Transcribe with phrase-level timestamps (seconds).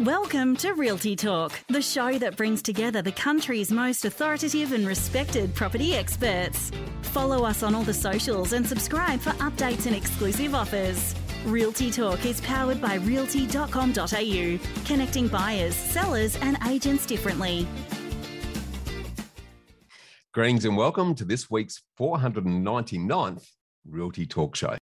[0.00, 5.54] Welcome to Realty Talk, the show that brings together the country's most authoritative and respected
[5.54, 6.72] property experts.
[7.02, 11.14] Follow us on all the socials and subscribe for updates and exclusive offers.
[11.46, 17.64] Realty Talk is powered by realty.com.au, connecting buyers, sellers, and agents differently.
[20.32, 23.46] Greetings and welcome to this week's 499th
[23.88, 24.76] Realty Talk Show.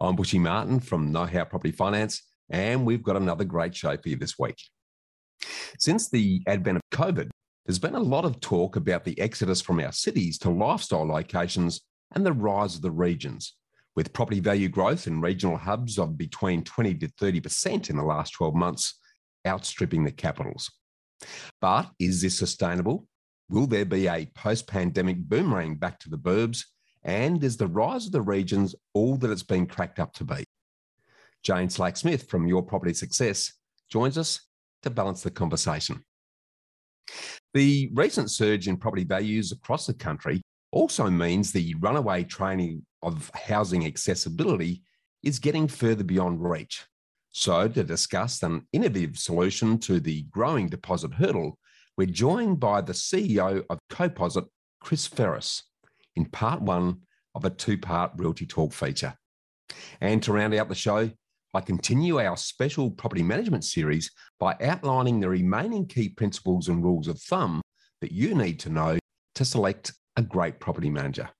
[0.00, 4.08] I'm Bushy Martin from Know How Property Finance and we've got another great show for
[4.08, 4.58] you this week.
[5.78, 7.30] Since the advent of COVID,
[7.66, 11.80] there's been a lot of talk about the exodus from our cities to lifestyle locations
[12.14, 13.54] and the rise of the regions,
[13.96, 18.32] with property value growth in regional hubs of between 20 to 30% in the last
[18.32, 19.00] 12 months,
[19.46, 20.70] outstripping the capitals.
[21.60, 23.06] But is this sustainable?
[23.48, 26.64] Will there be a post pandemic boomerang back to the burbs?
[27.02, 30.44] And is the rise of the regions all that it's been cracked up to be?
[31.44, 33.52] Jane Slack Smith from Your Property Success
[33.90, 34.40] joins us
[34.82, 36.02] to balance the conversation.
[37.52, 40.40] The recent surge in property values across the country
[40.72, 44.82] also means the runaway training of housing accessibility
[45.22, 46.84] is getting further beyond reach.
[47.30, 51.58] So, to discuss an innovative solution to the growing deposit hurdle,
[51.96, 54.46] we're joined by the CEO of Coposit,
[54.80, 55.64] Chris Ferris,
[56.16, 57.02] in part one
[57.34, 59.14] of a two part Realty Talk feature.
[60.00, 61.10] And to round out the show,
[61.54, 64.10] I continue our special property management series
[64.40, 67.62] by outlining the remaining key principles and rules of thumb
[68.00, 68.98] that you need to know
[69.36, 71.30] to select a great property manager.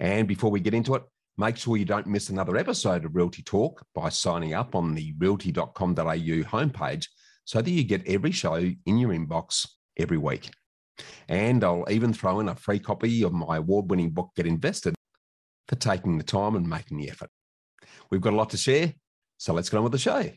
[0.00, 1.02] And before we get into it,
[1.36, 5.12] make sure you don't miss another episode of Realty Talk by signing up on the
[5.18, 7.06] realty.com.au homepage
[7.44, 10.50] so that you get every show in your inbox every week.
[11.28, 14.94] And I'll even throw in a free copy of my award winning book, Get Invested,
[15.68, 17.28] for taking the time and making the effort.
[18.10, 18.94] We've got a lot to share,
[19.38, 20.30] so let's get on with the show.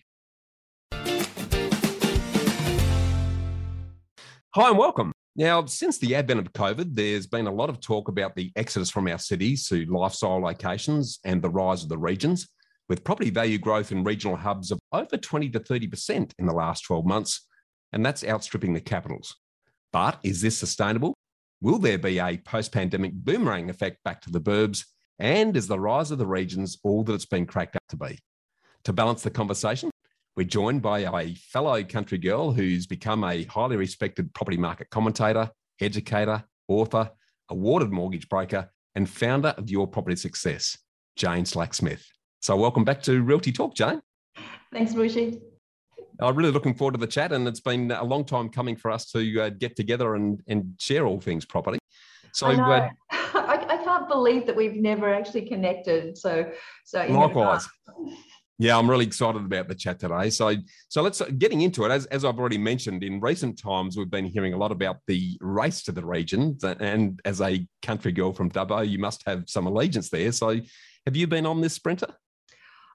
[4.56, 5.12] Hi and welcome.
[5.36, 8.90] Now, since the advent of COVID, there's been a lot of talk about the exodus
[8.90, 12.50] from our cities to lifestyle locations and the rise of the regions,
[12.90, 16.82] with property value growth in regional hubs of over 20 to 30% in the last
[16.82, 17.48] 12 months,
[17.94, 19.36] and that's outstripping the capitals.
[19.94, 21.14] But is this sustainable?
[21.62, 24.84] Will there be a post pandemic boomerang effect back to the burbs?
[25.20, 28.20] And is the rise of the regions all that it's been cracked up to be?
[28.86, 29.92] To balance the conversation,
[30.38, 35.52] we're joined by a fellow country girl who's become a highly respected property market commentator,
[35.82, 37.12] educator, author,
[37.50, 40.78] awarded mortgage broker, and founder of Your Property Success,
[41.18, 42.08] Jane Slack Smith.
[42.42, 44.02] So, welcome back to Realty Talk, Jane.
[44.72, 45.42] Thanks, Bushy.
[46.22, 48.92] I'm really looking forward to the chat, and it's been a long time coming for
[48.92, 51.80] us to uh, get together and, and share all things property.
[52.32, 56.18] So, I, uh, I, I, can't believe that we've never actually connected.
[56.18, 56.50] So,
[56.86, 57.68] so likewise.
[58.62, 60.30] Yeah, I'm really excited about the chat today.
[60.30, 60.54] So,
[60.90, 61.92] so let's getting into it.
[61.92, 65.38] As, as I've already mentioned, in recent times, we've been hearing a lot about the
[65.40, 66.58] race to the region.
[66.62, 70.34] And as a country girl from Dubbo, you must have some allegiance there.
[70.34, 70.60] So,
[71.06, 72.14] have you been on this sprinter?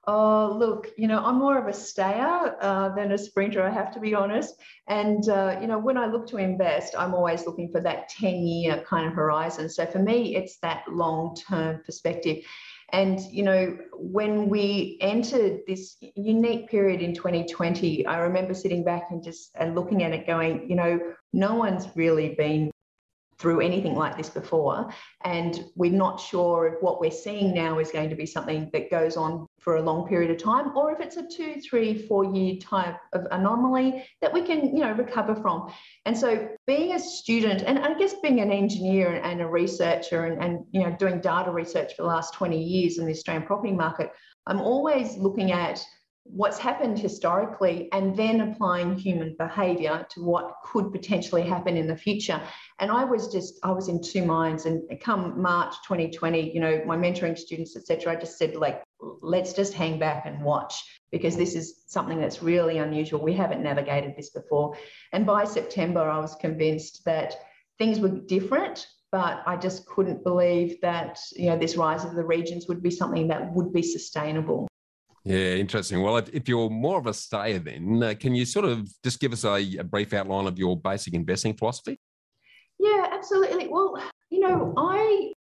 [0.07, 3.91] Oh, look, you know, I'm more of a stayer uh, than a sprinter, I have
[3.93, 4.53] to be honest.
[4.87, 8.35] And, uh, you know, when I look to invest, I'm always looking for that 10
[8.45, 9.67] year kind of horizon.
[9.67, 12.43] So for me, it's that long term perspective.
[12.89, 19.07] And, you know, when we entered this unique period in 2020, I remember sitting back
[19.09, 20.99] and just and looking at it going, you know,
[21.33, 22.71] no one's really been
[23.37, 24.89] through anything like this before.
[25.23, 28.89] And we're not sure if what we're seeing now is going to be something that
[28.89, 32.23] goes on for a long period of time, or if it's a two, three, four
[32.23, 35.71] year type of anomaly that we can, you know, recover from.
[36.05, 40.41] And so being a student, and I guess being an engineer and a researcher and,
[40.43, 43.73] and you know, doing data research for the last 20 years in the Australian property
[43.73, 44.11] market,
[44.47, 45.83] I'm always looking at
[46.25, 51.95] what's happened historically and then applying human behavior to what could potentially happen in the
[51.95, 52.41] future.
[52.79, 56.83] And i was just i was in two minds and come march 2020 you know
[56.85, 58.83] my mentoring students etc i just said like
[59.21, 63.21] let's just hang back and watch because this is something that's really unusual.
[63.21, 64.75] We haven't navigated this before.
[65.13, 67.35] And by september i was convinced that
[67.77, 72.25] things were different but I just couldn't believe that you know this rise of the
[72.25, 74.67] regions would be something that would be sustainable.
[75.25, 76.03] Yeah, interesting.
[76.03, 79.19] Well, if, if you're more of a stayer, then uh, can you sort of just
[79.19, 81.99] give us a, a brief outline of your basic investing philosophy?
[82.77, 83.67] Yeah, absolutely.
[83.67, 83.99] Well,
[84.29, 85.33] you know, I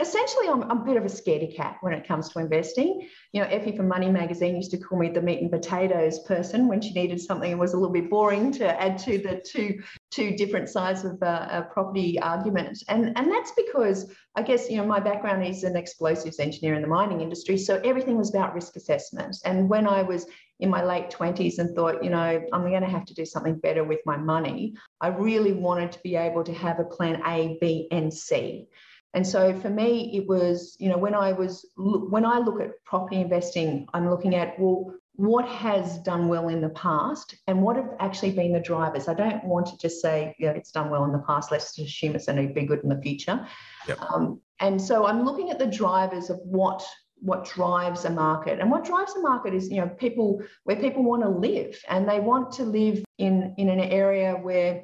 [0.00, 3.08] essentially I'm, I'm, a bit of a scaredy cat when it comes to investing.
[3.32, 6.68] You know, Effie from Money Magazine used to call me the meat and potatoes person
[6.68, 9.82] when she needed something and was a little bit boring to add to the two
[10.10, 12.82] two different sides of uh, a property argument.
[12.88, 16.82] And, and that's because I guess, you know, my background is an explosives engineer in
[16.82, 17.56] the mining industry.
[17.58, 19.36] So everything was about risk assessment.
[19.44, 20.26] And when I was
[20.58, 23.58] in my late 20s and thought, you know, I'm going to have to do something
[23.58, 24.74] better with my money.
[25.00, 28.68] I really wanted to be able to have a plan A, B, and C.
[29.14, 32.70] And so for me, it was, you know, when I was, when I look at
[32.84, 37.76] property investing, I'm looking at, well, what has done well in the past and what
[37.76, 39.06] have actually been the drivers.
[39.06, 41.90] I don't want to just say, yeah, it's done well in the past, let's just
[41.90, 43.46] assume it's going to be good in the future.
[43.86, 44.00] Yep.
[44.00, 46.82] Um, and so I'm looking at the drivers of what
[47.22, 51.02] what drives a market and what drives a market is you know people where people
[51.02, 54.82] want to live and they want to live in in an area where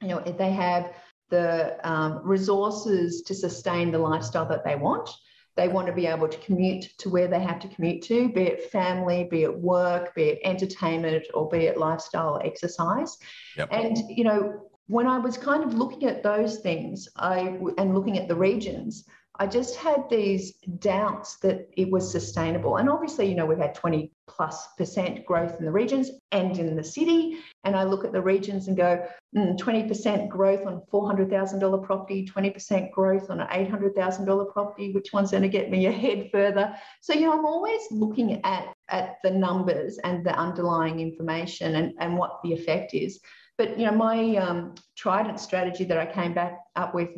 [0.00, 0.90] you know they have
[1.28, 5.10] the um, resources to sustain the lifestyle that they want.
[5.56, 8.42] They want to be able to commute to where they have to commute to, be
[8.42, 13.16] it family, be it work, be it entertainment, or be it lifestyle exercise.
[13.56, 13.68] Yep.
[13.72, 18.18] And, you know, when I was kind of looking at those things I, and looking
[18.18, 19.04] at the regions,
[19.38, 22.76] I just had these doubts that it was sustainable.
[22.76, 26.74] And obviously, you know, we've had 20 plus percent growth in the regions and in
[26.74, 27.38] the city.
[27.64, 29.06] And I look at the regions and go,
[29.36, 34.92] mm, 20% growth on $400,000 property, 20% growth on an $800,000 property.
[34.92, 36.74] Which one's going to get me ahead further?
[37.02, 41.92] So, you know, I'm always looking at, at the numbers and the underlying information and,
[42.00, 43.20] and what the effect is.
[43.58, 47.10] But, you know, my um, Trident strategy that I came back up with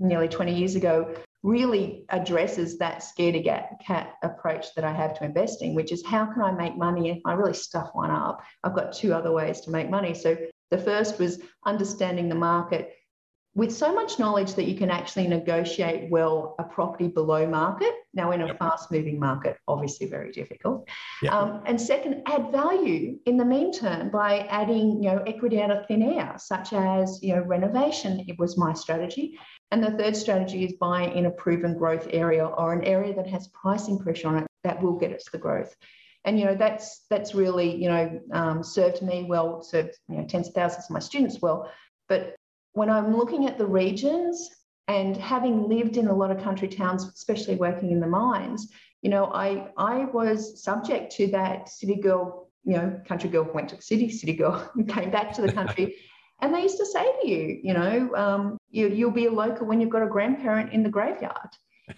[0.00, 3.36] nearly 20 years ago really addresses that scared
[3.84, 7.18] cat approach that I have to investing, which is how can I make money if
[7.24, 8.42] I really stuff one up?
[8.64, 10.12] I've got two other ways to make money.
[10.12, 10.36] So
[10.70, 12.90] the first was understanding the market
[13.56, 17.94] with so much knowledge that you can actually negotiate well a property below market.
[18.12, 18.58] Now, in a yep.
[18.58, 20.86] fast moving market, obviously very difficult.
[21.22, 21.32] Yep.
[21.32, 25.86] Um, and second, add value in the meantime by adding you know, equity out of
[25.86, 28.26] thin air, such as you know, renovation.
[28.28, 29.38] It was my strategy.
[29.70, 33.26] And the third strategy is buying in a proven growth area or an area that
[33.26, 35.74] has pricing pressure on it that will get us the growth.
[36.26, 40.26] And you know that's that's really you know um, served me well, served you know
[40.26, 41.70] tens of thousands of my students well.
[42.08, 42.36] But
[42.76, 44.50] when I'm looking at the regions
[44.86, 48.70] and having lived in a lot of country towns, especially working in the mines,
[49.00, 53.70] you know, I I was subject to that city girl, you know, country girl went
[53.70, 55.96] to the city, city girl came back to the country.
[56.42, 59.66] and they used to say to you, you know, um, you, you'll be a local
[59.66, 61.52] when you've got a grandparent in the graveyard.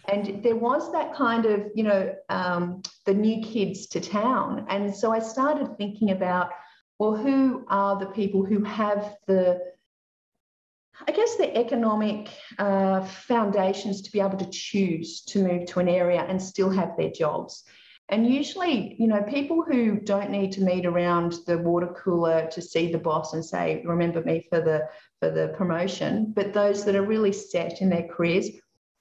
[0.07, 4.65] And there was that kind of, you know, um, the new kids to town.
[4.69, 6.51] And so I started thinking about,
[7.01, 9.61] well, who are the people who have the
[11.06, 12.29] I guess the economic
[12.59, 16.97] uh, foundations to be able to choose to move to an area and still have
[16.97, 17.65] their jobs.
[18.11, 22.62] And usually, you know, people who don't need to meet around the water cooler to
[22.62, 24.89] see the boss and say, "Remember me for the
[25.21, 28.49] for the promotion," but those that are really set in their careers,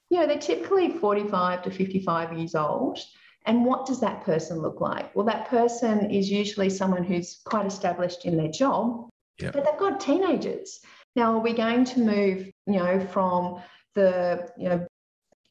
[0.10, 3.00] you know, they're typically 45 to 55 years old.
[3.46, 5.16] And what does that person look like?
[5.16, 9.10] Well, that person is usually someone who's quite established in their job,
[9.40, 9.54] yep.
[9.54, 10.82] but they've got teenagers.
[11.18, 13.60] Now, are we going to move, you know, from
[13.96, 14.86] the, you know,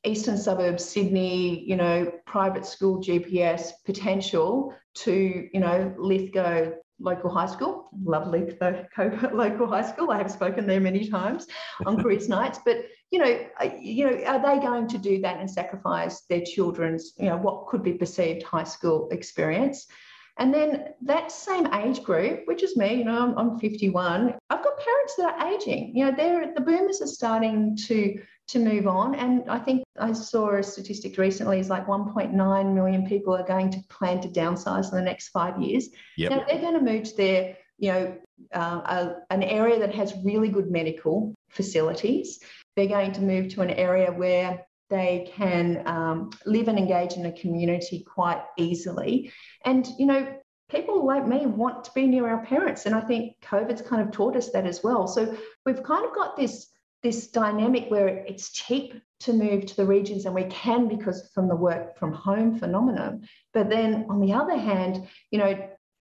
[0.04, 6.70] eastern suburbs, Sydney, you know, private school GPS potential to, you know, Lithgow
[7.00, 7.88] local high school.
[8.00, 8.84] Love Lithgow
[9.32, 10.12] local high school.
[10.12, 11.48] I have spoken there many times
[11.84, 12.60] on careers nights.
[12.64, 13.46] But you know,
[13.80, 17.66] you know, are they going to do that and sacrifice their children's, you know, what
[17.66, 19.88] could be perceived high school experience?
[20.38, 24.62] And then that same age group, which is me, you know, I'm, I'm 51, I've
[25.06, 25.96] parents that are aging.
[25.96, 29.17] You know, they're the boomers are starting to to move on.
[29.17, 33.70] And I think I saw a statistic recently is like 1.9 million people are going
[33.70, 35.89] to plan to downsize in the next five years.
[36.17, 36.31] Yep.
[36.31, 38.17] Now they're going to move to their, you know,
[38.55, 42.39] uh, a, an area that has really good medical facilities.
[42.77, 47.27] They're going to move to an area where they can um, live and engage in
[47.27, 49.32] a community quite easily.
[49.65, 50.39] And, you know,
[50.70, 52.87] people like me want to be near our parents.
[52.87, 55.06] And I think COVID's kind of taught us that as well.
[55.06, 56.69] So we've kind of got this,
[57.03, 61.49] this dynamic where it's cheap to move to the regions and we can because from
[61.49, 63.27] the work from home phenomenon.
[63.55, 65.69] But then on the other hand, you know,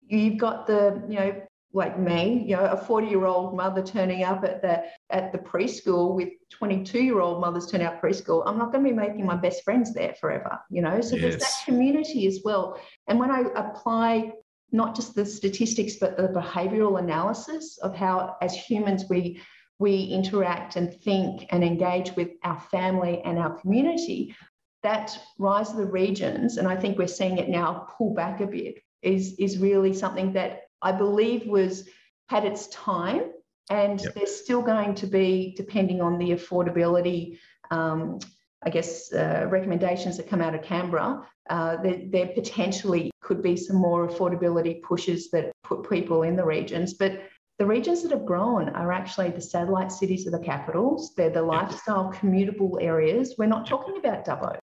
[0.07, 1.41] you've got the, you know,
[1.73, 5.37] like me, you know, a 40 year old mother turning up at the at the
[5.37, 9.25] preschool with 22 year old mothers turning up preschool, I'm not going to be making
[9.25, 11.01] my best friends there forever, you know.
[11.01, 11.21] So yes.
[11.21, 12.79] there's that community as well.
[13.07, 14.31] And when I apply
[14.71, 19.41] not just the statistics but the behavioral analysis of how as humans we
[19.79, 24.35] we interact and think and engage with our family and our community,
[24.83, 28.47] that rise of the regions, and I think we're seeing it now pull back a
[28.47, 31.89] bit, is, is really something that I believe was
[32.29, 33.31] had its time,
[33.69, 34.13] and yep.
[34.13, 37.39] there's still going to be, depending on the affordability,
[37.71, 38.19] um,
[38.63, 43.57] I guess, uh, recommendations that come out of Canberra, uh, there, there, potentially could be
[43.57, 46.93] some more affordability pushes that put people in the regions.
[46.93, 47.23] But
[47.57, 51.13] the regions that have grown are actually the satellite cities of the capitals.
[51.15, 53.35] They're the lifestyle commutable areas.
[53.37, 54.57] We're not talking about Dubbo.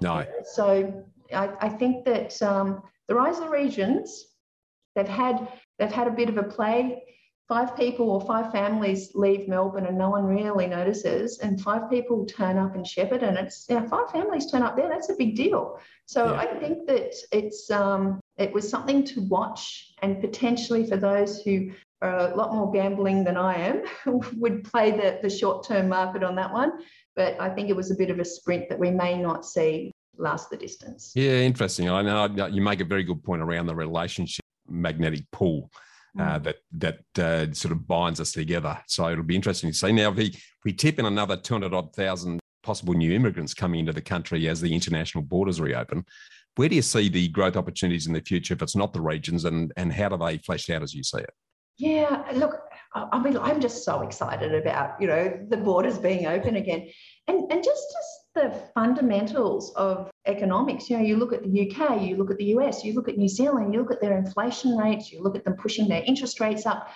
[0.00, 0.24] No.
[0.44, 4.26] So I, I think that um, the rise of the regions,
[4.96, 5.48] they've had
[5.78, 7.02] they've had a bit of a play.
[7.50, 12.24] Five people or five families leave Melbourne and no one really notices, and five people
[12.24, 14.88] turn up in Shepparton, and it's you know, five families turn up there.
[14.88, 15.80] That's a big deal.
[16.06, 16.38] So yeah.
[16.42, 21.72] I think that it's um, it was something to watch, and potentially for those who
[22.02, 23.82] are a lot more gambling than I am,
[24.36, 26.70] would play the, the short term market on that one.
[27.16, 29.90] But I think it was a bit of a sprint that we may not see
[30.16, 31.10] last the distance.
[31.16, 31.90] Yeah, interesting.
[31.90, 35.68] I know you make a very good point around the relationship magnetic pull.
[36.18, 36.42] Uh, mm.
[36.42, 38.76] that that uh, sort of binds us together.
[38.88, 39.92] So it'll be interesting to see.
[39.92, 43.80] Now, if we, if we tip in another 200 odd thousand possible new immigrants coming
[43.80, 46.04] into the country as the international borders reopen,
[46.56, 49.44] where do you see the growth opportunities in the future if it's not the regions
[49.44, 51.30] and, and how do they flesh out as you see it?
[51.78, 52.60] Yeah, look,
[52.94, 56.90] I mean, I'm just so excited about, you know, the borders being open again.
[57.28, 60.90] And, and just, just the fundamentals of economics.
[60.90, 63.16] You know, you look at the UK, you look at the US, you look at
[63.16, 66.40] New Zealand, you look at their inflation rates, you look at them pushing their interest
[66.40, 66.88] rates up.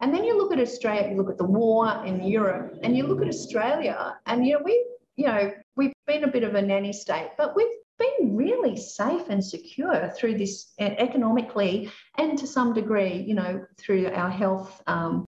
[0.00, 3.06] And then you look at Australia, you look at the war in Europe, and you
[3.06, 4.86] look at Australia, and you know, we've
[5.16, 9.28] you know, we've been a bit of a nanny state, but we've been really safe
[9.28, 15.24] and secure through this economically and to some degree, you know, through our health um,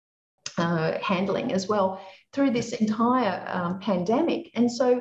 [0.58, 4.50] uh, handling as well through this entire um, pandemic.
[4.54, 5.00] And so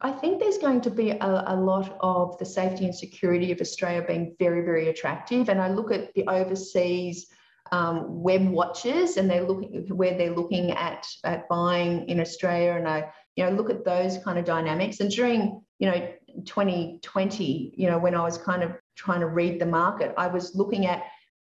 [0.00, 3.60] I think there's going to be a, a, lot of the safety and security of
[3.62, 5.48] Australia being very, very attractive.
[5.48, 7.28] And I look at the overseas
[7.72, 12.86] um, web watches and they're looking where they're looking at, at buying in Australia and
[12.86, 15.00] I, you know, look at those kind of dynamics.
[15.00, 16.12] And during, you know,
[16.44, 20.54] 2020, you know, when I was kind of trying to read the market, I was
[20.54, 21.04] looking at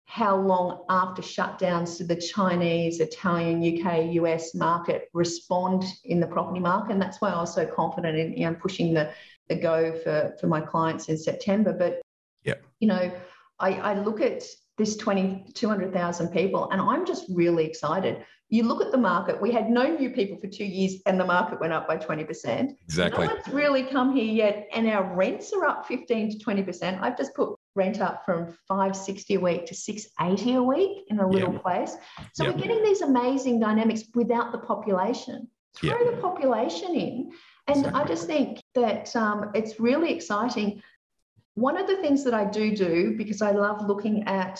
[0.05, 6.59] how long after shutdowns did the Chinese, Italian, UK, US market respond in the property
[6.59, 6.91] market?
[6.91, 9.11] And that's why I was so confident in you know, pushing the,
[9.49, 11.73] the go for, for my clients in September.
[11.73, 12.01] But,
[12.43, 12.55] yeah.
[12.79, 13.11] you know,
[13.59, 14.43] I, I look at
[14.77, 19.51] this 20, 200,000 people and I'm just really excited you look at the market, we
[19.51, 22.75] had no new people for two years and the market went up by 20%.
[22.83, 23.25] Exactly.
[23.25, 27.01] No one's really come here yet, and our rents are up 15 to 20%.
[27.01, 31.27] I've just put rent up from 560 a week to 680 a week in a
[31.27, 31.95] little place.
[32.33, 35.47] So we're getting these amazing dynamics without the population.
[35.75, 37.31] Throw the population in.
[37.67, 38.01] And exactly.
[38.01, 40.81] I just think that um, it's really exciting.
[41.55, 44.59] One of the things that I do do, because I love looking at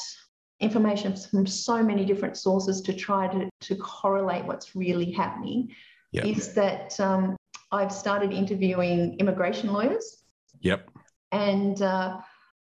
[0.60, 5.70] information from so many different sources to try to, to correlate what's really happening
[6.12, 6.26] yep.
[6.26, 7.36] is that um,
[7.72, 10.24] I've started interviewing immigration lawyers.
[10.62, 10.90] Yep.
[11.32, 12.20] And uh,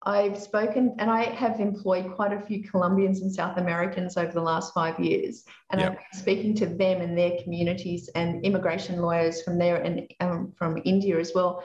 [0.07, 4.41] I've spoken and I have employed quite a few Colombians and South Americans over the
[4.41, 5.45] last five years.
[5.71, 5.93] And yep.
[5.93, 10.53] I've been speaking to them and their communities and immigration lawyers from there and um,
[10.57, 11.65] from India as well.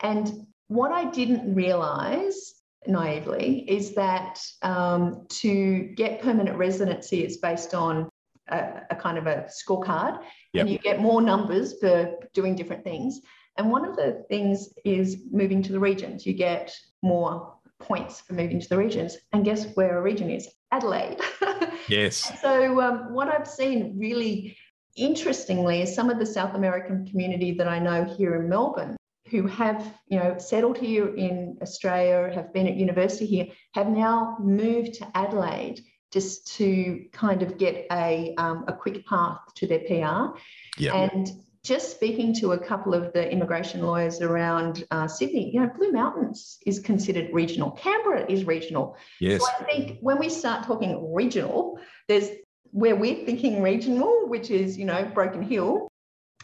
[0.00, 2.54] And what I didn't realize
[2.86, 8.08] naively is that um, to get permanent residency is based on
[8.48, 10.20] a, a kind of a scorecard
[10.52, 10.62] yep.
[10.62, 13.20] and you get more numbers for doing different things
[13.56, 18.34] and one of the things is moving to the regions you get more points for
[18.34, 21.18] moving to the regions and guess where a region is adelaide
[21.88, 24.56] yes so um, what i've seen really
[24.96, 28.96] interestingly is some of the south american community that i know here in melbourne
[29.30, 34.36] who have you know settled here in Australia, have been at university here, have now
[34.40, 35.80] moved to Adelaide
[36.12, 40.36] just to kind of get a um, a quick path to their PR.
[40.76, 40.94] Yeah.
[40.96, 41.30] And
[41.62, 45.92] just speaking to a couple of the immigration lawyers around uh, Sydney, you know, Blue
[45.92, 47.72] Mountains is considered regional.
[47.72, 48.96] Canberra is regional.
[49.20, 49.42] Yes.
[49.42, 52.30] So I think when we start talking regional, there's
[52.72, 55.88] where we're thinking regional, which is, you know, Broken Hill,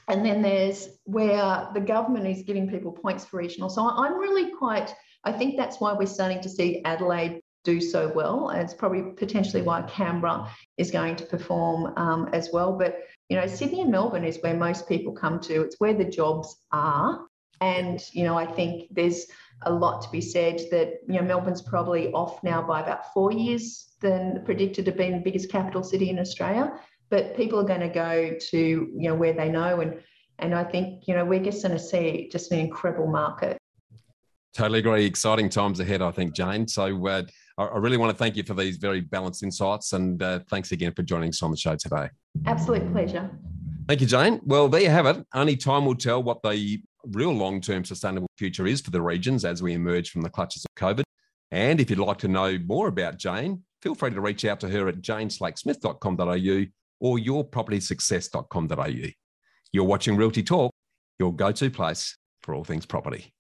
[0.09, 3.71] and then there's where the government is giving people points for regional.
[3.71, 4.95] So I'm really quite,
[5.25, 8.49] I think that's why we're starting to see Adelaide do so well.
[8.49, 12.73] And it's probably potentially why Canberra is going to perform um, as well.
[12.73, 16.05] But, you know, Sydney and Melbourne is where most people come to, it's where the
[16.05, 17.27] jobs are.
[17.61, 19.27] And, you know, I think there's
[19.63, 23.33] a lot to be said that, you know, Melbourne's probably off now by about four
[23.33, 26.73] years than predicted to be the biggest capital city in Australia
[27.09, 30.01] but people are going to go to you know where they know and
[30.39, 33.57] and I think you know we're just going to see just an incredible market.
[34.55, 35.05] Totally agree.
[35.05, 36.67] Exciting times ahead, I think, Jane.
[36.67, 37.23] So uh,
[37.59, 40.93] I really want to thank you for these very balanced insights, and uh, thanks again
[40.93, 42.11] for joining us on the show today.
[42.45, 43.31] Absolute pleasure.
[43.89, 44.41] Thank you, Jane.
[44.45, 45.25] Well, there you have it.
[45.33, 46.83] Only time will tell what the
[47.13, 50.75] real long-term sustainable future is for the regions as we emerge from the clutches of
[50.83, 51.05] COVID.
[51.51, 54.69] And if you'd like to know more about Jane, feel free to reach out to
[54.69, 56.65] her at janeslacksmith.com.au
[57.01, 59.11] or yourpropertysuccess.com.au.
[59.73, 60.73] You're watching Realty Talk,
[61.19, 63.33] your go to place for all things property.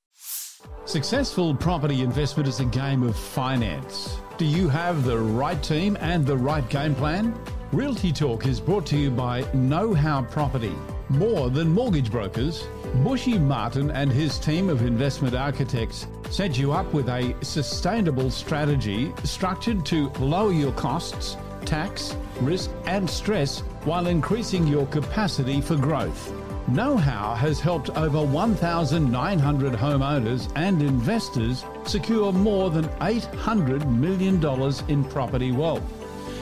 [0.84, 4.18] Successful property investment is a game of finance.
[4.38, 7.34] Do you have the right team and the right game plan?
[7.72, 10.74] Realty Talk is brought to you by Know How Property.
[11.08, 12.66] More than mortgage brokers,
[13.02, 19.12] Bushy Martin and his team of investment architects set you up with a sustainable strategy
[19.24, 26.32] structured to lower your costs, tax, risk, and stress while increasing your capacity for growth.
[26.68, 34.44] Know How has helped over 1,900 homeowners and investors secure more than $800 million
[34.88, 35.84] in property wealth.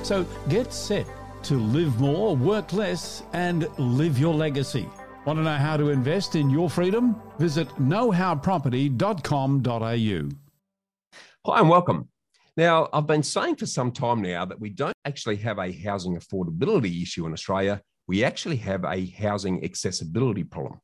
[0.02, 1.06] So get set
[1.42, 4.88] to live more, work less, and live your legacy.
[5.26, 7.20] Want to know how to invest in your freedom?
[7.38, 10.28] Visit knowhowproperty.com.au.
[11.46, 12.08] Hi, and welcome.
[12.56, 16.16] Now, I've been saying for some time now that we don't actually have a housing
[16.16, 17.82] affordability issue in Australia.
[18.06, 20.80] We actually have a housing accessibility problem.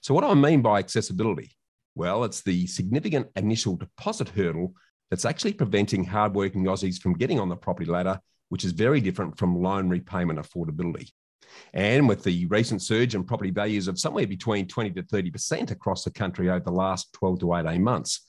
[0.00, 1.52] So, what I mean by accessibility?
[1.94, 4.74] Well, it's the significant initial deposit hurdle
[5.10, 9.38] that's actually preventing hardworking Aussies from getting on the property ladder, which is very different
[9.38, 11.10] from loan repayment affordability.
[11.74, 16.04] And with the recent surge in property values of somewhere between 20 to 30% across
[16.04, 18.24] the country over the last 12 to 18 months,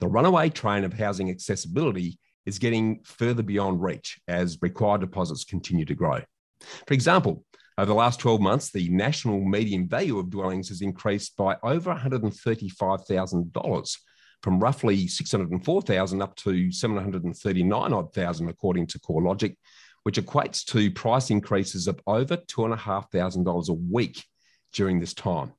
[0.00, 5.84] the runaway train of housing accessibility is getting further beyond reach as required deposits continue
[5.84, 6.20] to grow.
[6.86, 7.44] For example,
[7.78, 11.94] over the last 12 months, the national median value of dwellings has increased by over
[11.94, 13.96] $135,000
[14.42, 19.54] from roughly 604,000 up to 739 odd thousand according to CoreLogic,
[20.02, 24.24] which equates to price increases of over $2,500 a week
[24.72, 25.52] during this time.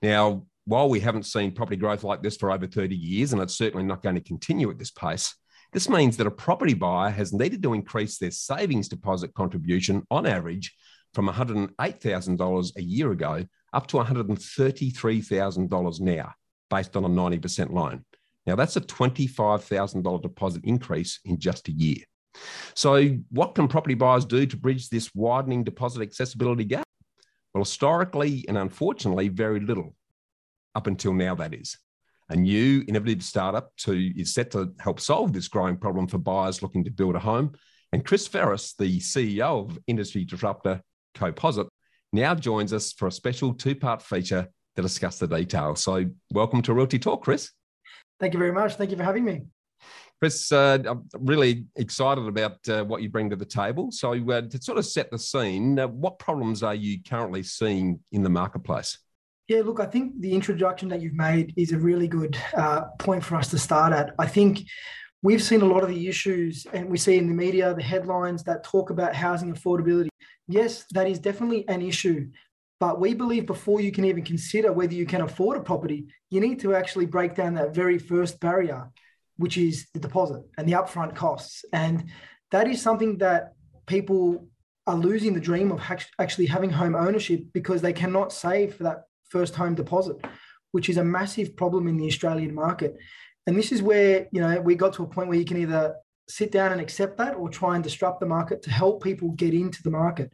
[0.00, 3.58] Now, while we haven't seen property growth like this for over 30 years, and it's
[3.58, 5.34] certainly not going to continue at this pace,
[5.72, 10.24] this means that a property buyer has needed to increase their savings deposit contribution on
[10.24, 10.72] average
[11.14, 16.32] from $108,000 a year ago up to $133,000 now,
[16.70, 18.04] based on a 90% loan.
[18.46, 21.98] Now, that's a $25,000 deposit increase in just a year.
[22.74, 26.86] So, what can property buyers do to bridge this widening deposit accessibility gap?
[27.52, 29.94] Well, historically and unfortunately, very little,
[30.74, 31.76] up until now, that is.
[32.30, 36.62] A new innovative startup to, is set to help solve this growing problem for buyers
[36.62, 37.54] looking to build a home.
[37.92, 40.82] And Chris Ferris, the CEO of industry disruptor
[41.18, 41.68] CoPosit,
[42.12, 45.82] now joins us for a special two part feature to discuss the details.
[45.82, 47.50] So, welcome to Realty Talk, Chris.
[48.20, 48.74] Thank you very much.
[48.74, 49.42] Thank you for having me.
[50.20, 53.90] Chris, uh, I'm really excited about uh, what you bring to the table.
[53.92, 58.00] So, uh, to sort of set the scene, uh, what problems are you currently seeing
[58.12, 58.98] in the marketplace?
[59.48, 63.24] Yeah, look, I think the introduction that you've made is a really good uh, point
[63.24, 64.14] for us to start at.
[64.18, 64.60] I think
[65.22, 68.42] we've seen a lot of the issues, and we see in the media the headlines
[68.44, 70.08] that talk about housing affordability.
[70.48, 72.30] Yes, that is definitely an issue.
[72.80, 76.40] But we believe before you can even consider whether you can afford a property, you
[76.40, 78.90] need to actually break down that very first barrier
[79.38, 81.64] which is the deposit and the upfront costs.
[81.72, 82.10] And
[82.50, 83.54] that is something that
[83.86, 84.48] people
[84.86, 85.80] are losing the dream of
[86.18, 90.16] actually having home ownership because they cannot save for that first home deposit,
[90.72, 92.96] which is a massive problem in the Australian market.
[93.46, 95.94] And this is where, you know, we got to a point where you can either
[96.28, 99.54] sit down and accept that or try and disrupt the market to help people get
[99.54, 100.32] into the market.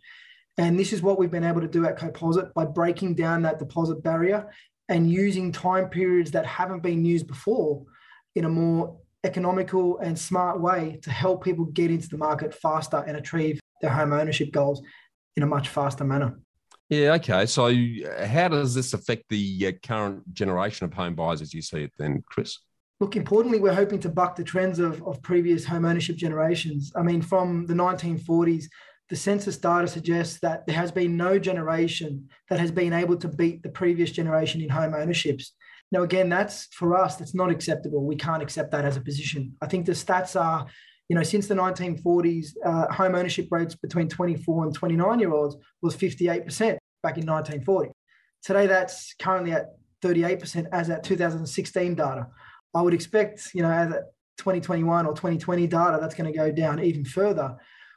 [0.56, 3.58] And this is what we've been able to do at CoPosit by breaking down that
[3.58, 4.50] deposit barrier
[4.88, 7.84] and using time periods that haven't been used before
[8.34, 12.98] in a more economical and smart way to help people get into the market faster
[13.06, 14.82] and achieve their home ownership goals
[15.36, 16.38] in a much faster manner.
[16.90, 17.46] Yeah, okay.
[17.46, 17.74] So,
[18.26, 21.92] how does this affect the uh, current generation of home buyers as you see it,
[21.98, 22.58] then, Chris?
[23.00, 26.92] Look, importantly, we're hoping to buck the trends of, of previous home ownership generations.
[26.94, 28.66] I mean, from the 1940s,
[29.10, 33.28] the census data suggests that there has been no generation that has been able to
[33.28, 35.52] beat the previous generation in home ownerships.
[35.92, 38.04] Now, again, that's for us, that's not acceptable.
[38.04, 39.56] We can't accept that as a position.
[39.60, 40.66] I think the stats are,
[41.08, 45.56] you know, since the 1940s, uh, home ownership rates between 24 and 29 year olds
[45.82, 47.90] was 58% back in 1940.
[48.42, 49.66] Today, that's currently at
[50.02, 52.26] 38% as at 2016 data.
[52.74, 53.92] I would expect, you know, as
[54.38, 57.56] 2021 or 2020 data, that's going to go down even further,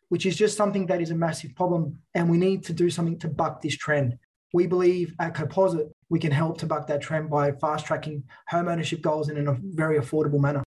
[0.09, 1.99] which is just something that is a massive problem.
[2.13, 4.17] And we need to do something to buck this trend.
[4.53, 8.67] We believe at CoPosit we can help to buck that trend by fast tracking home
[8.67, 10.63] ownership goals in a very affordable manner.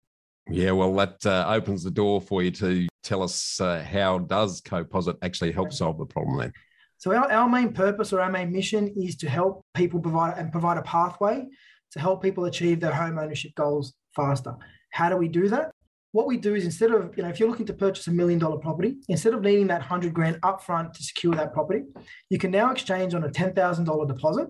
[0.49, 4.61] Yeah, well, that uh, opens the door for you to tell us uh, how does
[4.63, 6.53] CoPosit actually help solve the problem then?
[6.99, 10.51] So our, our main purpose or our main mission is to help people provide and
[10.51, 11.45] provide a pathway
[11.93, 14.55] to help people achieve their home ownership goals faster.
[14.91, 15.71] How do we do that?
[16.17, 18.39] what we do is instead of, you know, if you're looking to purchase a million
[18.39, 21.83] dollar property, instead of needing that hundred grand upfront to secure that property,
[22.31, 24.49] you can now exchange on a $10,000 deposit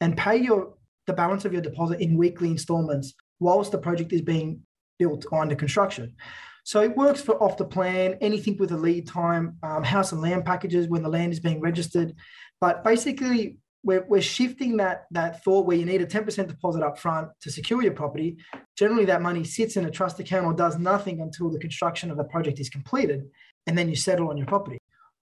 [0.00, 0.74] and pay your
[1.08, 4.60] the balance of your deposit in weekly installments whilst the project is being
[4.98, 6.14] built or under construction.
[6.64, 10.20] So it works for off the plan, anything with a lead time, um, house and
[10.20, 12.14] land packages when the land is being registered.
[12.60, 16.98] But basically, we're, we're shifting that, that thought where you need a 10% deposit up
[16.98, 18.36] front to secure your property.
[18.76, 22.16] Generally, that money sits in a trust account or does nothing until the construction of
[22.16, 23.24] the project is completed,
[23.66, 24.78] and then you settle on your property.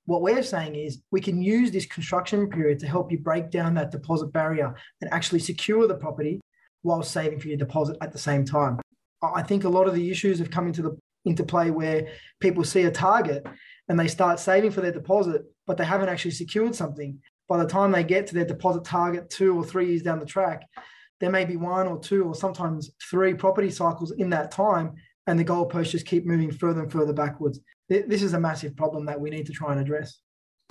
[0.07, 3.75] What we're saying is we can use this construction period to help you break down
[3.75, 6.41] that deposit barrier and actually secure the property
[6.83, 8.79] while saving for your deposit at the same time.
[9.21, 12.07] I think a lot of the issues have come into the into play where
[12.39, 13.45] people see a target
[13.89, 17.69] and they start saving for their deposit, but they haven't actually secured something by the
[17.69, 20.63] time they get to their deposit target two or three years down the track,
[21.21, 24.95] there may be one or two or sometimes three property cycles in that time,
[25.27, 27.61] and the goalposts just keep moving further and further backwards.
[27.89, 30.19] This is a massive problem that we need to try and address.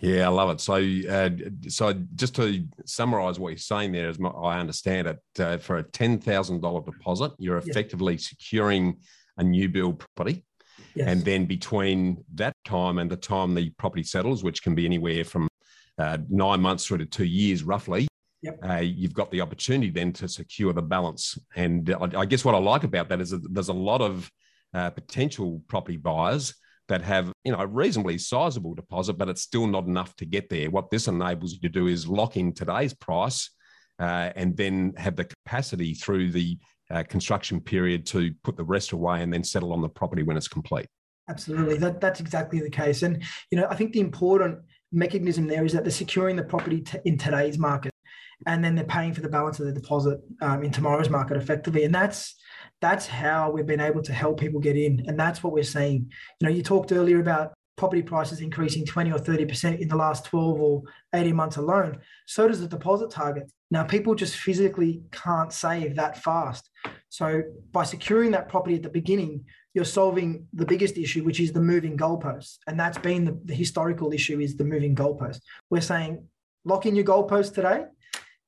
[0.02, 0.60] Yeah, I love it.
[0.60, 0.76] So,
[1.10, 1.30] uh,
[1.70, 5.84] so just to summarize what you're saying there, as I understand it, uh, for a
[5.84, 8.28] ten thousand dollar deposit, you're effectively yes.
[8.28, 8.98] securing
[9.38, 10.44] a new build property,
[10.96, 11.08] yes.
[11.08, 15.24] and then between that time and the time the property settles, which can be anywhere
[15.24, 15.48] from
[15.98, 18.08] uh, nine months through to two years, roughly,
[18.42, 18.60] yep.
[18.68, 21.38] uh, you've got the opportunity then to secure the balance.
[21.56, 24.30] And I, I guess what I like about that is that there's a lot of
[24.74, 26.54] uh, potential property buyers
[26.88, 30.50] that have you know a reasonably sizable deposit, but it's still not enough to get
[30.50, 30.70] there.
[30.70, 33.50] What this enables you to do is lock in today's price,
[34.00, 36.58] uh, and then have the capacity through the
[36.92, 40.38] uh, construction period to put the rest away and then settle on the property when
[40.38, 40.88] it's complete.
[41.28, 43.02] Absolutely, that, that's exactly the case.
[43.02, 44.60] And you know, I think the important
[44.96, 47.92] mechanism there is that they're securing the property t- in today's market
[48.48, 51.84] and then they're paying for the balance of the deposit um, in tomorrow's market effectively.
[51.84, 52.36] And that's
[52.82, 55.06] that's how we've been able to help people get in.
[55.08, 56.12] And that's what we're seeing.
[56.40, 60.26] You know you talked earlier about property prices increasing 20 or 30% in the last
[60.26, 60.82] 12 or
[61.14, 62.00] 18 months alone.
[62.26, 63.52] So does the deposit target.
[63.70, 66.70] Now people just physically can't save that fast.
[67.10, 71.52] So by securing that property at the beginning you're solving the biggest issue, which is
[71.52, 72.58] the moving goalposts.
[72.66, 75.42] And that's been the, the historical issue is the moving goalpost.
[75.70, 76.26] We're saying
[76.64, 77.84] lock in your goalpost today,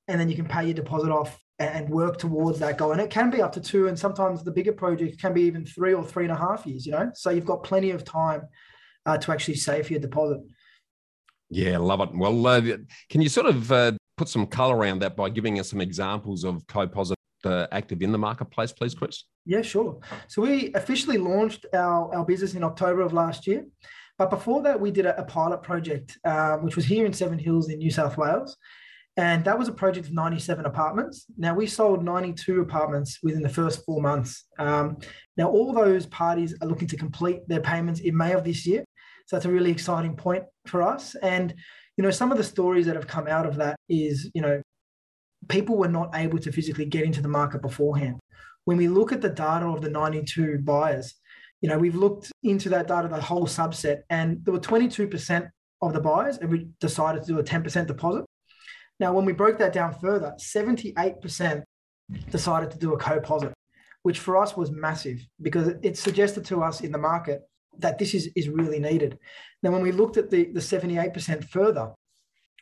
[0.08, 2.94] and then you can pay your deposit off and work towards that goal.
[2.94, 5.66] And it can be up to two, and sometimes the bigger projects can be even
[5.66, 7.12] three or three and a half years, you know?
[7.14, 8.44] So you've got plenty of time
[9.06, 10.40] uh, to actually save for your deposit.
[11.50, 12.10] Yeah, love it.
[12.14, 12.62] Well, uh,
[13.10, 16.46] can you sort of uh, put some color around that by giving us some examples
[16.46, 17.17] of CoPosit
[17.48, 19.24] uh, active in the marketplace, please, Chris?
[19.46, 20.00] Yeah, sure.
[20.28, 23.66] So we officially launched our, our business in October of last year.
[24.18, 27.40] But before that, we did a, a pilot project, uh, which was here in Seven
[27.40, 28.58] Hills in New South Wales.
[29.16, 31.26] And that was a project of 97 apartments.
[31.38, 34.46] Now, we sold 92 apartments within the first four months.
[34.60, 34.98] Um,
[35.38, 38.84] now, all those parties are looking to complete their payments in May of this year.
[39.26, 41.16] So that's a really exciting point for us.
[41.16, 41.54] And,
[41.98, 44.62] you know, some of the stories that have come out of that is, you know,
[45.48, 48.20] people were not able to physically get into the market beforehand.
[48.66, 51.16] When we look at the data of the 92 buyers,
[51.62, 55.50] you know, we've looked into that data, the whole subset, and there were 22%
[55.82, 58.26] of the buyers and we decided to do a 10% deposit.
[59.00, 61.64] Now, when we broke that down further, 78%
[62.30, 63.54] decided to do a co-posit,
[64.04, 67.42] which for us was massive because it suggested to us in the market
[67.80, 69.18] that this is, is really needed.
[69.62, 71.92] Now, when we looked at the, the 78% further,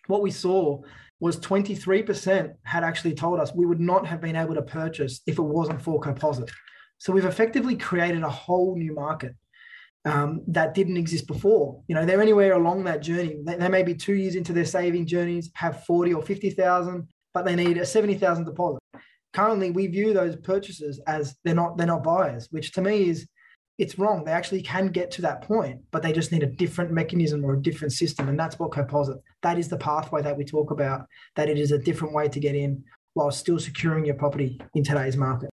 [0.07, 0.81] what we saw
[1.19, 5.37] was 23% had actually told us we would not have been able to purchase if
[5.37, 6.49] it wasn't for CoPosit.
[6.97, 9.33] So we've effectively created a whole new market
[10.05, 11.81] um, that didn't exist before.
[11.87, 13.37] You know, they're anywhere along that journey.
[13.43, 17.45] They, they may be two years into their saving journeys, have 40 or 50,000, but
[17.45, 18.79] they need a 70,000 deposit.
[19.33, 23.27] Currently, we view those purchases as they're not they're not buyers, which to me is
[23.77, 24.23] it's wrong.
[24.23, 27.53] They actually can get to that point, but they just need a different mechanism or
[27.53, 28.29] a different system.
[28.29, 31.71] And that's what CoPosit, that is the pathway that we talk about, that it is
[31.71, 32.83] a different way to get in
[33.13, 35.49] while still securing your property in today's market.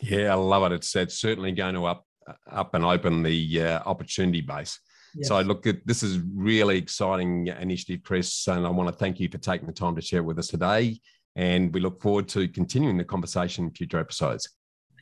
[0.00, 0.74] Yeah, I love it.
[0.74, 2.06] It's, it's certainly going to up,
[2.50, 4.78] up and open the uh, opportunity base.
[5.14, 5.28] Yes.
[5.28, 9.38] So look, this is really exciting initiative, Chris, and I want to thank you for
[9.38, 11.00] taking the time to share with us today.
[11.36, 14.48] And we look forward to continuing the conversation in future episodes.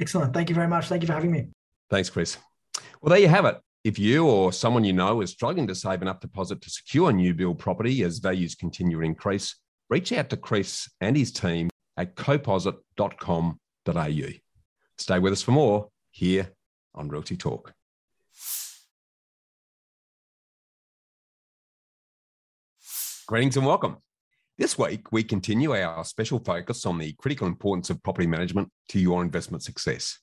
[0.00, 0.34] Excellent.
[0.34, 0.86] Thank you very much.
[0.86, 1.48] Thank you for having me.
[1.90, 2.36] Thanks, Chris.
[3.00, 3.58] Well, there you have it.
[3.84, 7.12] If you or someone you know is struggling to save enough deposit to secure a
[7.12, 9.56] new build property as values continue to increase,
[9.90, 14.28] reach out to Chris and his team at coposit.com.au.
[14.96, 16.52] Stay with us for more here
[16.94, 17.74] on Realty Talk.
[23.26, 23.96] Greetings and welcome.
[24.56, 29.00] This week, we continue our special focus on the critical importance of property management to
[29.00, 30.18] your investment success.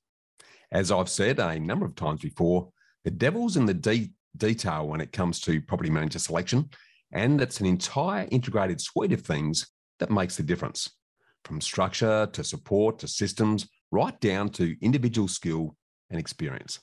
[0.71, 2.71] As I've said a number of times before,
[3.03, 6.69] The devil's in the de- detail when it comes to property manager selection,
[7.11, 9.67] and it's an entire integrated suite of things
[9.99, 10.89] that makes the difference
[11.43, 15.75] from structure to support to systems, right down to individual skill
[16.09, 16.79] and experience.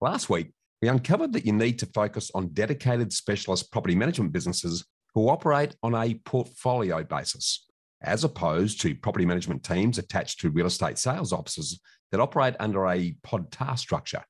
[0.00, 4.86] Last week, we uncovered that you need to focus on dedicated specialist property management businesses
[5.14, 7.66] who operate on a portfolio basis,
[8.02, 12.86] as opposed to property management teams attached to real estate sales offices that operate under
[12.86, 14.22] a pod task structure.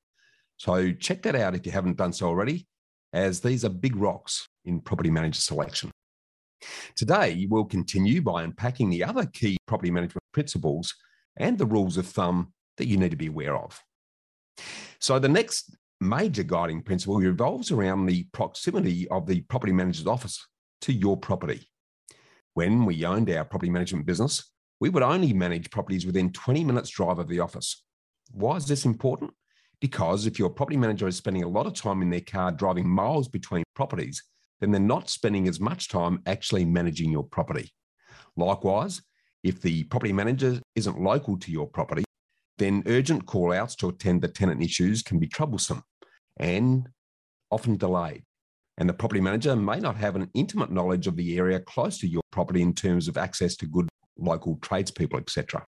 [0.57, 2.67] So check that out if you haven't done so already,
[3.13, 5.91] as these are big rocks in property manager selection.
[6.95, 10.93] Today, we'll continue by unpacking the other key property management principles
[11.37, 13.81] and the rules of thumb that you need to be aware of.
[14.99, 20.45] So, the next major guiding principle revolves around the proximity of the property manager's office
[20.81, 21.70] to your property.
[22.53, 26.89] When we owned our property management business, we would only manage properties within 20 minutes
[26.89, 27.83] drive of the office.
[28.31, 29.31] Why is this important?
[29.79, 32.87] Because if your property manager is spending a lot of time in their car driving
[32.87, 34.21] miles between properties,
[34.59, 37.71] then they're not spending as much time actually managing your property.
[38.35, 39.01] Likewise,
[39.43, 42.03] if the property manager isn't local to your property,
[42.57, 45.83] then urgent call outs to attend the tenant issues can be troublesome
[46.37, 46.89] and
[47.49, 48.23] often delayed.
[48.77, 52.07] And the property manager may not have an intimate knowledge of the area close to
[52.07, 55.65] your property in terms of access to good local tradespeople, etc.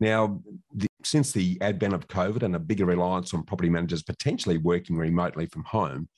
[0.00, 0.42] Now,
[0.74, 4.96] the, since the advent of COVID and a bigger reliance on property managers potentially working
[4.96, 6.08] remotely from home,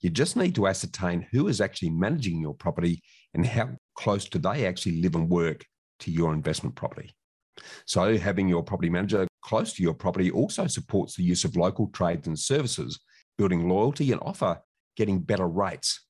[0.00, 3.02] you just need to ascertain who is actually managing your property
[3.34, 5.64] and how close do they actually live and work
[6.00, 7.14] to your investment property.
[7.84, 11.88] So, having your property manager close to your property also supports the use of local
[11.88, 12.98] trades and services,
[13.36, 14.58] building loyalty and offer
[14.96, 16.00] getting better rates,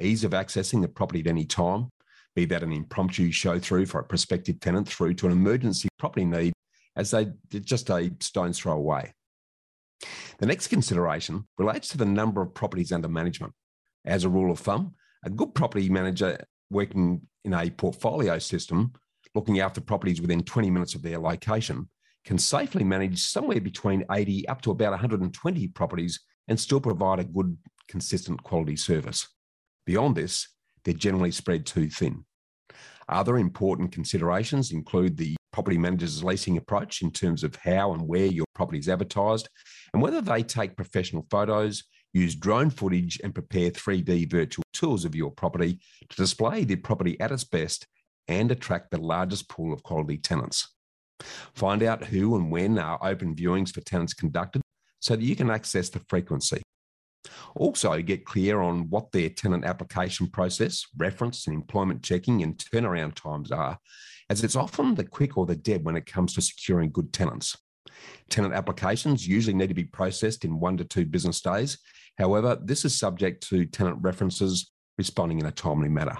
[0.00, 1.90] ease of accessing the property at any time,
[2.34, 6.24] be that an impromptu show through for a prospective tenant through to an emergency property
[6.24, 6.52] need
[6.96, 9.12] as they just a stone's throw away.
[10.38, 13.52] The next consideration relates to the number of properties under management.
[14.04, 16.38] As a rule of thumb, a good property manager
[16.70, 18.92] working in a portfolio system,
[19.34, 21.88] looking after properties within 20 minutes of their location,
[22.24, 27.24] can safely manage somewhere between 80 up to about 120 properties and still provide a
[27.24, 27.56] good,
[27.88, 29.28] consistent quality service.
[29.86, 30.48] Beyond this,
[30.84, 32.24] they're generally spread too thin.
[33.08, 38.26] Other important considerations include the property manager's leasing approach in terms of how and where
[38.26, 39.48] your property is advertised,
[39.92, 45.14] and whether they take professional photos, use drone footage, and prepare 3D virtual tours of
[45.14, 47.86] your property to display the property at its best
[48.28, 50.68] and attract the largest pool of quality tenants.
[51.54, 54.62] Find out who and when are open viewings for tenants conducted
[55.00, 56.62] so that you can access the frequency.
[57.54, 63.14] Also, get clear on what their tenant application process, reference, and employment checking and turnaround
[63.14, 63.78] times are,
[64.30, 67.56] as it's often the quick or the dead when it comes to securing good tenants.
[68.30, 71.78] Tenant applications usually need to be processed in one to two business days.
[72.18, 76.18] However, this is subject to tenant references responding in a timely manner.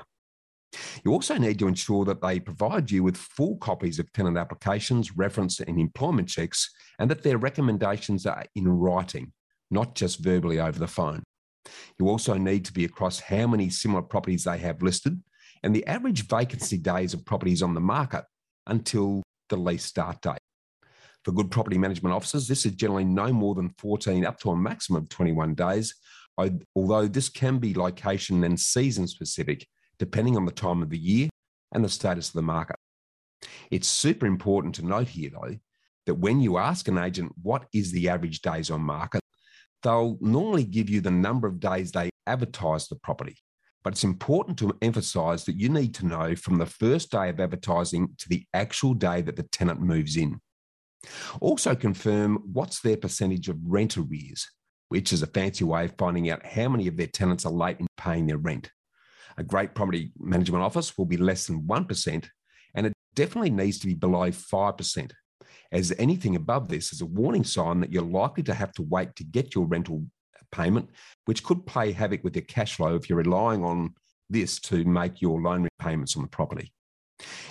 [1.05, 5.17] You also need to ensure that they provide you with full copies of tenant applications,
[5.17, 9.33] reference, and employment checks, and that their recommendations are in writing,
[9.75, 11.23] not just verbally over the phone.
[11.99, 15.23] You also need to be across how many similar properties they have listed
[15.63, 18.25] and the average vacancy days of properties on the market
[18.67, 20.39] until the lease start date.
[21.25, 24.57] For good property management officers, this is generally no more than 14 up to a
[24.57, 25.95] maximum of 21 days,
[26.77, 29.67] although this can be location and season specific
[29.99, 31.29] depending on the time of the year
[31.73, 32.77] and the status of the market.
[33.71, 35.57] It's super important to note here, though,
[36.07, 39.23] that when you ask an agent what is the average days on market,
[39.85, 43.37] they'll normally give you the number of days they advertise the property.
[43.85, 47.39] But it's important to emphasize that you need to know from the first day of
[47.39, 50.41] advertising to the actual day that the tenant moves in.
[51.41, 54.51] Also, confirm what's their percentage of rent arrears,
[54.89, 57.79] which is a fancy way of finding out how many of their tenants are late
[57.79, 58.71] in paying their rent.
[59.37, 62.29] A great property management office will be less than 1%,
[62.75, 65.13] and it definitely needs to be below 5%,
[65.73, 69.15] as anything above this is a warning sign that you're likely to have to wait
[69.17, 70.05] to get your rental
[70.53, 70.89] payment,
[71.25, 73.95] which could play havoc with your cash flow if you're relying on
[74.31, 76.73] this to make your loan repayments on the property.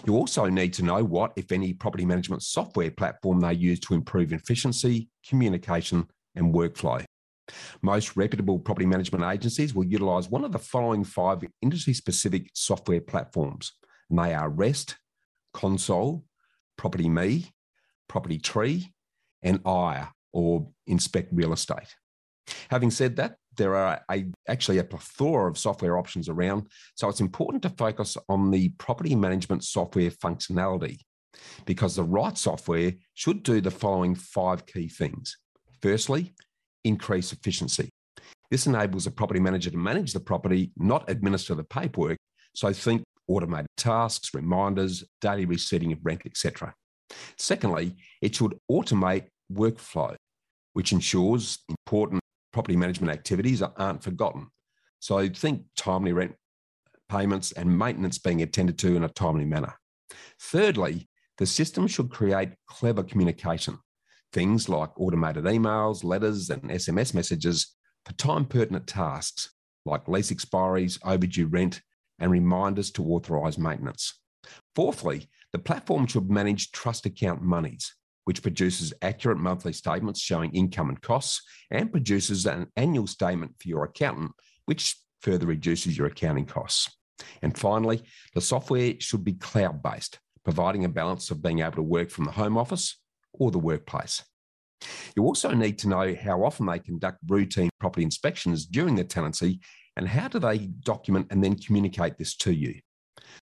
[0.06, 3.94] You also need to know what, if any, property management software platform they use to
[3.94, 7.04] improve efficiency, communication, and workflow.
[7.82, 13.02] Most reputable property management agencies will utilize one of the following five industry specific software
[13.02, 13.74] platforms,
[14.10, 14.98] and they are REST,
[15.54, 16.26] Console,
[16.78, 17.52] Property Me,
[18.14, 18.94] Property Tree,
[19.42, 21.96] and IRE or Inspect Real Estate.
[22.70, 27.22] Having said that, there are a, actually a plethora of software options around, so it's
[27.22, 31.00] important to focus on the property management software functionality
[31.66, 35.36] because the right software should do the following five key things.
[35.82, 36.36] Firstly,
[36.84, 37.90] increase efficiency.
[38.52, 42.20] This enables a property manager to manage the property, not administer the paperwork.
[42.54, 46.76] So think automated tasks, reminders, daily resetting of rent, etc.
[47.38, 50.16] Secondly, it should automate workflow,
[50.74, 54.48] which ensures important property management activities aren't forgotten.
[55.00, 56.36] So think timely rent
[57.10, 59.74] payments and maintenance being attended to in a timely manner.
[60.40, 63.80] Thirdly, the system should create clever communication,
[64.32, 69.50] things like automated emails, letters, and SMS messages for time pertinent tasks
[69.86, 71.82] like lease expiries, overdue rent,
[72.20, 74.20] and reminders to authorise maintenance.
[74.76, 77.94] Fourthly, the platform should manage trust account monies,
[78.26, 83.70] which produces accurate monthly statements showing income and costs and produces an annual statement for
[83.70, 84.32] your accountant,
[84.66, 86.90] which further reduces your accounting costs.
[87.42, 88.02] And finally,
[88.34, 92.26] the software should be cloud based, providing a balance of being able to work from
[92.26, 93.00] the home office
[93.32, 94.24] or the workplace.
[95.16, 99.62] You also need to know how often they conduct routine property inspections during the tenancy
[99.96, 102.82] and how do they document and then communicate this to you.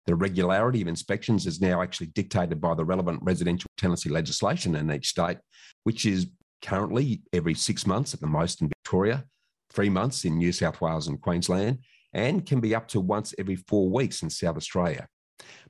[0.07, 4.91] The regularity of inspections is now actually dictated by the relevant residential tenancy legislation in
[4.91, 5.39] each state,
[5.85, 6.31] which is
[6.63, 9.25] currently every six months at the most in Victoria,
[9.71, 11.79] three months in New South Wales and Queensland,
[12.13, 15.07] and can be up to once every four weeks in South Australia.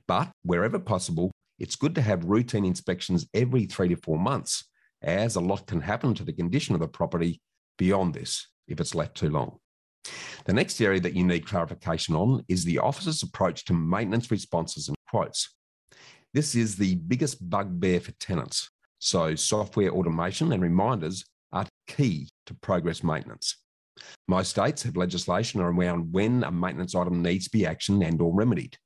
[0.07, 4.63] But wherever possible, it's good to have routine inspections every three to four months,
[5.01, 7.41] as a lot can happen to the condition of the property
[7.77, 9.57] beyond this if it's left too long.
[10.45, 14.87] The next area that you need clarification on is the office's approach to maintenance responses
[14.87, 15.55] and quotes.
[16.33, 18.69] This is the biggest bugbear for tenants.
[18.99, 23.57] So, software automation and reminders are key to progress maintenance.
[24.27, 28.33] Most states have legislation around when a maintenance item needs to be actioned and or
[28.33, 28.77] remedied.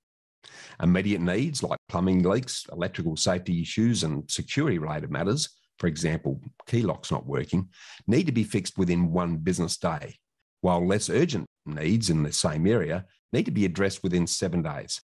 [0.82, 5.49] Immediate needs like plumbing leaks, electrical safety issues and security related matters,
[5.80, 7.69] for example, key locks not working,
[8.08, 10.15] need to be fixed within one business day,
[10.63, 15.02] while less urgent needs in the same area need to be addressed within seven days.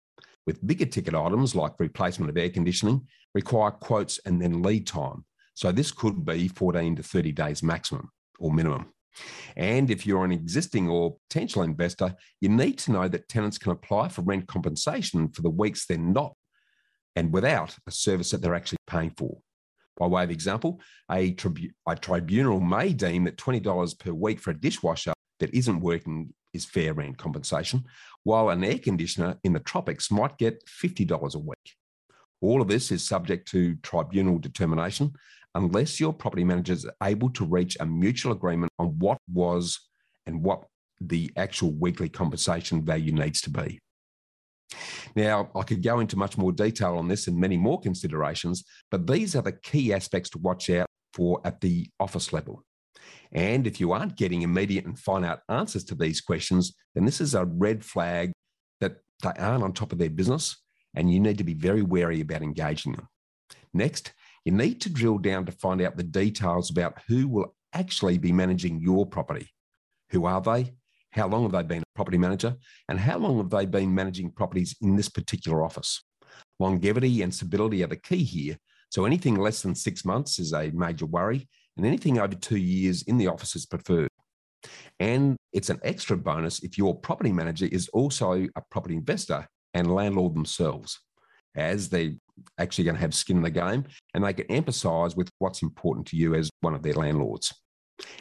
[0.46, 5.24] With bigger ticket items like replacement of air conditioning, require quotes and then lead time.
[5.54, 8.92] So this could be 14 to 30 days maximum or minimum.
[9.56, 13.72] And if you're an existing or potential investor, you need to know that tenants can
[13.72, 16.34] apply for rent compensation for the weeks they're not
[17.16, 19.38] and without a service that they're actually paying for.
[19.96, 24.50] By way of example, a, tribu- a tribunal may deem that $20 per week for
[24.50, 27.84] a dishwasher that isn't working is fair rent compensation,
[28.24, 31.74] while an air conditioner in the tropics might get $50 a week.
[32.40, 35.14] All of this is subject to tribunal determination
[35.54, 39.80] unless your property manager is able to reach a mutual agreement on what was
[40.26, 40.64] and what
[41.00, 43.78] the actual weekly compensation value needs to be.
[45.14, 49.06] Now, I could go into much more detail on this and many more considerations, but
[49.06, 52.65] these are the key aspects to watch out for at the office level.
[53.32, 57.34] And if you aren't getting immediate and finite answers to these questions, then this is
[57.34, 58.32] a red flag
[58.80, 60.56] that they aren't on top of their business
[60.94, 63.08] and you need to be very wary about engaging them.
[63.74, 64.12] Next,
[64.44, 68.32] you need to drill down to find out the details about who will actually be
[68.32, 69.48] managing your property.
[70.10, 70.72] Who are they?
[71.10, 72.56] How long have they been a property manager?
[72.88, 76.02] And how long have they been managing properties in this particular office?
[76.58, 78.56] Longevity and stability are the key here.
[78.90, 83.02] So anything less than six months is a major worry, and anything over two years
[83.02, 84.08] in the office is preferred.
[84.98, 89.94] And it's an extra bonus if your property manager is also a property investor and
[89.94, 90.98] landlord themselves,
[91.54, 92.14] as they're
[92.58, 93.84] actually going to have skin in the game
[94.14, 97.52] and they can emphasize with what's important to you as one of their landlords.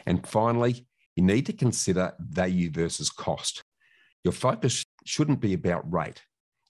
[0.06, 3.62] And finally, you need to consider value versus cost.
[4.24, 6.22] Your focus shouldn't be about rate.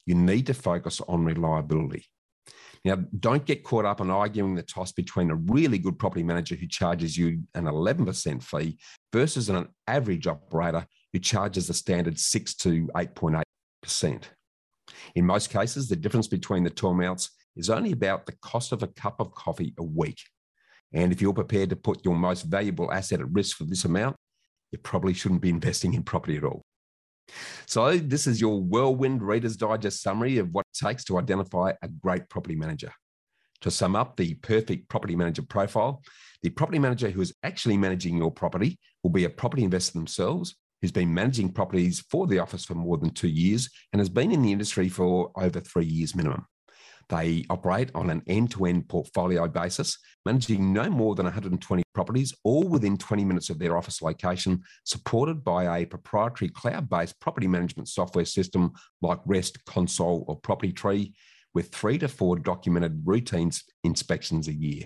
[0.07, 2.07] You need to focus on reliability.
[2.85, 6.55] Now, don't get caught up in arguing the toss between a really good property manager
[6.55, 8.79] who charges you an 11% fee
[9.13, 14.23] versus an average operator who charges a standard 6 to 8.8%.
[15.15, 18.83] In most cases, the difference between the two amounts is only about the cost of
[18.83, 20.21] a cup of coffee a week.
[20.93, 24.17] And if you're prepared to put your most valuable asset at risk for this amount,
[24.71, 26.66] you probably shouldn't be investing in property at all.
[27.67, 31.89] So, this is your whirlwind Reader's Digest summary of what it takes to identify a
[31.89, 32.93] great property manager.
[33.63, 36.03] To sum up the perfect property manager profile,
[36.43, 40.55] the property manager who is actually managing your property will be a property investor themselves
[40.81, 44.31] who's been managing properties for the office for more than two years and has been
[44.31, 46.47] in the industry for over three years minimum.
[47.09, 52.35] They operate on an end to end portfolio basis, managing no more than 120 properties,
[52.43, 57.47] all within 20 minutes of their office location, supported by a proprietary cloud based property
[57.47, 61.15] management software system like REST, Console, or Property Tree,
[61.55, 63.53] with three to four documented routine
[63.85, 64.83] inspections a year.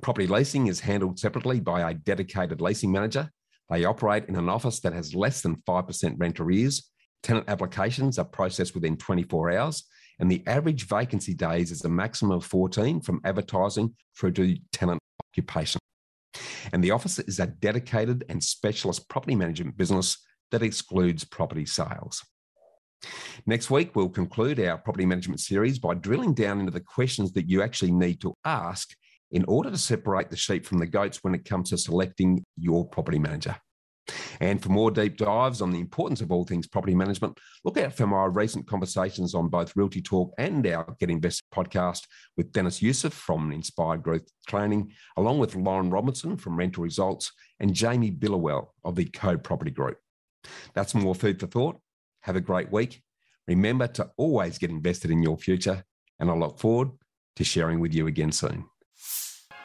[0.00, 3.28] Property leasing is handled separately by a dedicated leasing manager.
[3.68, 6.88] They operate in an office that has less than 5% rent arrears.
[7.24, 9.82] Tenant applications are processed within 24 hours,
[10.18, 15.00] and the average vacancy days is a maximum of 14 from advertising through to tenant
[15.30, 15.78] occupation.
[16.72, 20.18] And the office is a dedicated and specialist property management business
[20.50, 22.22] that excludes property sales.
[23.46, 27.48] Next week, we'll conclude our property management series by drilling down into the questions that
[27.48, 28.94] you actually need to ask
[29.30, 32.86] in order to separate the sheep from the goats when it comes to selecting your
[32.86, 33.56] property manager.
[34.40, 37.94] And for more deep dives on the importance of all things property management, look out
[37.94, 42.02] for my recent conversations on both Realty Talk and our Get Invested podcast
[42.36, 47.74] with Dennis Youssef from Inspired Growth Training, along with Lauren Robinson from Rental Results and
[47.74, 49.98] Jamie Billowell of the Code Property Group.
[50.74, 51.80] That's more food for thought.
[52.22, 53.02] Have a great week.
[53.48, 55.84] Remember to always get invested in your future,
[56.18, 56.90] and I look forward
[57.36, 58.66] to sharing with you again soon.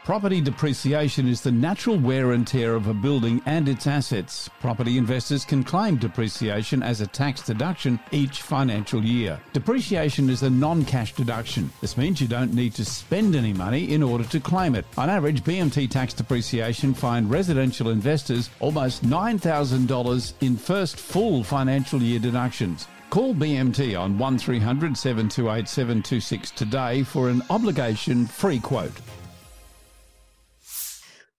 [0.03, 4.49] Property depreciation is the natural wear and tear of a building and its assets.
[4.59, 9.39] Property investors can claim depreciation as a tax deduction each financial year.
[9.53, 11.71] Depreciation is a non cash deduction.
[11.81, 14.87] This means you don't need to spend any money in order to claim it.
[14.97, 22.19] On average, BMT tax depreciation find residential investors almost $9,000 in first full financial year
[22.19, 22.87] deductions.
[23.11, 28.99] Call BMT on 1300 728 726 today for an obligation free quote.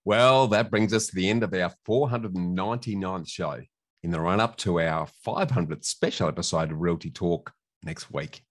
[0.05, 3.61] Well, that brings us to the end of our 499th show
[4.03, 7.53] in the run up to our 500th special episode of Realty Talk
[7.85, 8.43] next week.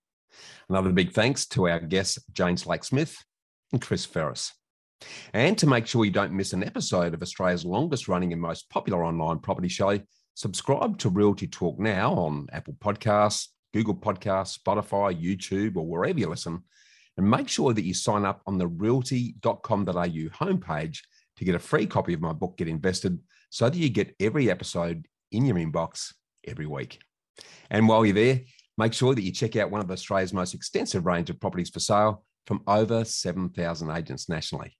[0.70, 3.18] Another big thanks to our guests, Jane Slack-Smith
[3.74, 4.54] and Chris Ferris.
[5.34, 8.70] And to make sure you don't miss an episode of Australia's longest running and most
[8.70, 10.00] popular online property show,
[10.36, 16.30] subscribe to Realty Talk now on Apple Podcasts, Google Podcasts, Spotify, YouTube, or wherever you
[16.30, 16.64] listen.
[17.18, 21.00] And make sure that you sign up on the realty.com.au homepage
[21.38, 23.20] to get a free copy of my book, Get Invested,
[23.50, 26.14] so that you get every episode in your inbox
[26.48, 27.00] every week.
[27.70, 28.42] And while you're there,
[28.78, 31.80] make sure that you check out one of Australia's most extensive range of properties for
[31.80, 34.78] sale from over 7,000 agents nationally.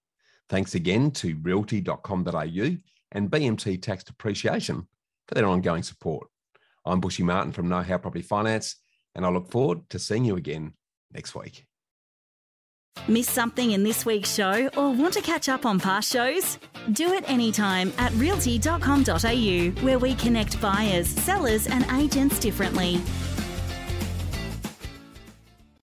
[0.50, 2.78] Thanks again to realty.com.au
[3.14, 4.88] and BMT Tax Depreciation
[5.28, 6.28] for their ongoing support.
[6.86, 8.78] I'm Bushy Martin from Know How Property Finance,
[9.16, 10.74] and I look forward to seeing you again
[11.14, 11.66] next week.
[13.08, 16.60] Miss something in this week's show or want to catch up on past shows?
[16.92, 23.02] Do it anytime at realty.com.au, where we connect buyers, sellers, and agents differently.